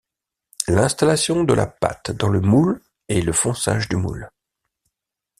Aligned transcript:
L'installation 0.67 1.43
de 1.43 1.53
la 1.53 1.67
pâte 1.67 2.09
dans 2.09 2.29
le 2.29 2.41
moule 2.41 2.81
est 3.07 3.21
le 3.21 3.33
fonçage 3.33 3.87
du 3.87 3.97
moule. 3.97 4.31